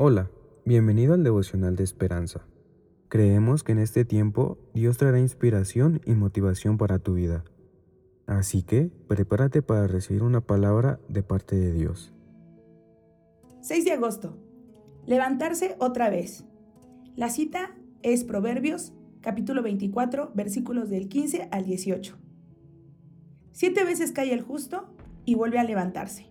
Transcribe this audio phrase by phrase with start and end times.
[0.00, 0.30] Hola,
[0.64, 2.46] bienvenido al devocional de esperanza.
[3.08, 7.42] Creemos que en este tiempo Dios traerá inspiración y motivación para tu vida.
[8.24, 12.14] Así que prepárate para recibir una palabra de parte de Dios.
[13.62, 14.38] 6 de agosto.
[15.04, 16.44] Levantarse otra vez.
[17.16, 22.16] La cita es Proverbios capítulo 24 versículos del 15 al 18.
[23.50, 24.94] Siete veces cae el justo
[25.24, 26.26] y vuelve a levantarse.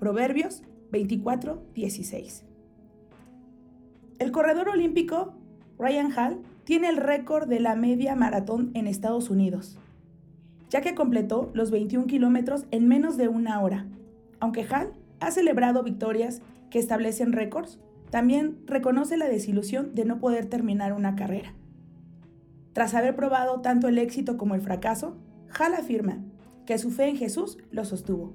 [0.00, 2.46] Proverbios 24, 16.
[4.22, 5.34] El corredor olímpico
[5.80, 9.80] Ryan Hall tiene el récord de la media maratón en Estados Unidos,
[10.70, 13.88] ya que completó los 21 kilómetros en menos de una hora.
[14.38, 16.40] Aunque Hall ha celebrado victorias
[16.70, 21.52] que establecen récords, también reconoce la desilusión de no poder terminar una carrera.
[22.74, 25.16] Tras haber probado tanto el éxito como el fracaso,
[25.58, 26.22] Hall afirma
[26.64, 28.34] que su fe en Jesús lo sostuvo.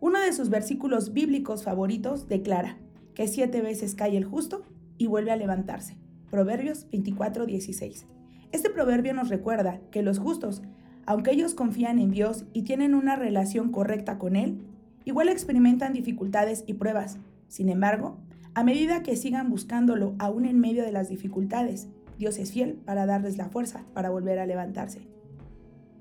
[0.00, 2.78] Uno de sus versículos bíblicos favoritos declara
[3.14, 4.64] que siete veces cae el justo
[4.98, 5.96] y vuelve a levantarse.
[6.30, 8.06] Proverbios 24:16.
[8.52, 10.62] Este proverbio nos recuerda que los justos,
[11.06, 14.58] aunque ellos confían en Dios y tienen una relación correcta con Él,
[15.04, 17.18] igual experimentan dificultades y pruebas.
[17.48, 18.18] Sin embargo,
[18.54, 23.06] a medida que sigan buscándolo aún en medio de las dificultades, Dios es fiel para
[23.06, 25.06] darles la fuerza para volver a levantarse.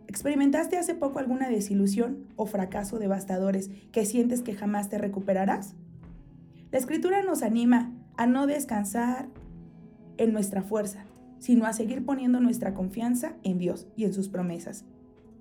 [0.07, 5.75] ¿Experimentaste hace poco alguna desilusión o fracaso devastadores que sientes que jamás te recuperarás?
[6.71, 9.29] La escritura nos anima a no descansar
[10.17, 11.05] en nuestra fuerza,
[11.39, 14.85] sino a seguir poniendo nuestra confianza en Dios y en sus promesas.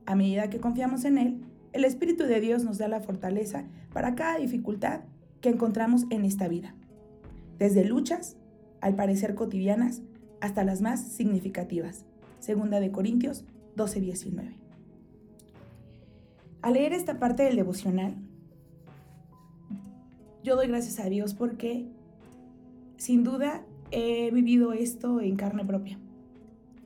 [0.05, 1.41] A medida que confiamos en Él,
[1.73, 5.01] el Espíritu de Dios nos da la fortaleza para cada dificultad
[5.41, 6.75] que encontramos en esta vida,
[7.59, 8.37] desde luchas,
[8.81, 10.03] al parecer cotidianas,
[10.41, 12.05] hasta las más significativas.
[12.41, 13.45] Segunda de Corintios
[13.77, 14.57] 12:19.
[16.63, 18.17] Al leer esta parte del devocional,
[20.43, 21.89] yo doy gracias a Dios porque
[22.97, 25.99] sin duda he vivido esto en carne propia.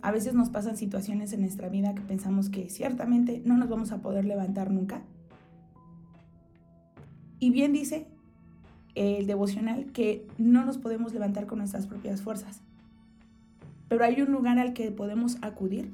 [0.02, 3.92] A veces nos pasan situaciones en nuestra vida que pensamos que ciertamente no nos vamos
[3.92, 5.02] a poder levantar nunca.
[7.38, 8.06] Y bien dice
[8.94, 12.60] el devocional que no nos podemos levantar con nuestras propias fuerzas.
[13.88, 15.92] Pero hay un lugar al que podemos acudir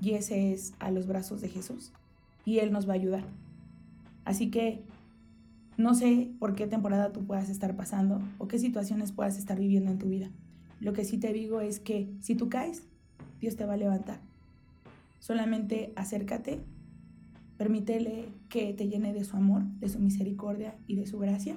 [0.00, 1.92] y ese es a los brazos de Jesús
[2.44, 3.24] y Él nos va a ayudar.
[4.24, 4.82] Así que
[5.76, 9.90] no sé por qué temporada tú puedas estar pasando o qué situaciones puedas estar viviendo
[9.90, 10.30] en tu vida.
[10.80, 12.82] Lo que sí te digo es que si tú caes,
[13.40, 14.20] Dios te va a levantar.
[15.18, 16.60] Solamente acércate,
[17.58, 21.56] permítele que te llene de su amor, de su misericordia y de su gracia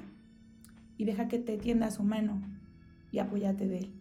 [0.98, 2.42] y deja que te tienda su mano
[3.12, 3.94] y apóyate de él.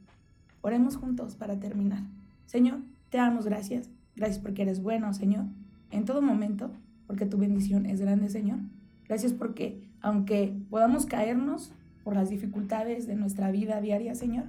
[0.62, 2.02] Oremos juntos para terminar.
[2.46, 2.80] Señor,
[3.10, 3.88] te damos gracias.
[4.16, 5.44] Gracias porque eres bueno, Señor,
[5.92, 6.72] en todo momento,
[7.06, 8.58] porque tu bendición es grande, Señor.
[9.08, 11.72] Gracias porque aunque podamos caernos
[12.04, 14.44] por las dificultades de nuestra vida diaria, Señor,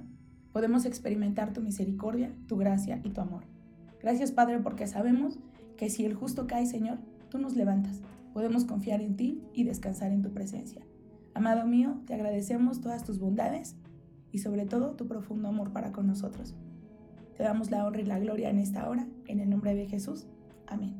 [0.52, 3.44] podemos experimentar tu misericordia, tu gracia y tu amor.
[4.00, 5.38] Gracias, Padre, porque sabemos
[5.76, 6.98] que si el justo cae, Señor,
[7.30, 8.00] tú nos levantas.
[8.32, 10.82] Podemos confiar en ti y descansar en tu presencia.
[11.34, 13.76] Amado mío, te agradecemos todas tus bondades
[14.32, 16.54] y sobre todo tu profundo amor para con nosotros.
[17.36, 20.26] Te damos la honra y la gloria en esta hora, en el nombre de Jesús.
[20.66, 20.99] Amén.